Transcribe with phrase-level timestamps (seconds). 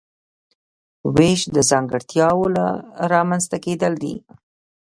[1.15, 2.43] وېش د ځانګړتیاوو
[3.13, 4.15] رامنځته کیدل دي.